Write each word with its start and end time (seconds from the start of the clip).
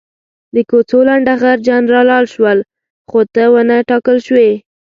د 0.53 0.55
کوڅو 0.69 0.99
لنډه 1.07 1.33
غر 1.41 1.57
جنرالان 1.67 2.23
شول، 2.33 2.59
خو 3.09 3.19
ته 3.33 3.43
ونه 3.53 3.75
ټاکل 3.89 4.17
شوې. 4.27 4.51